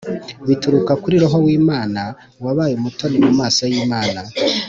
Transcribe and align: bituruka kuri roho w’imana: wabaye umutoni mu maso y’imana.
bituruka 0.47 0.91
kuri 1.01 1.15
roho 1.23 1.37
w’imana: 1.45 2.01
wabaye 2.43 2.73
umutoni 2.79 3.17
mu 3.25 3.31
maso 3.39 3.61
y’imana. 3.71 4.19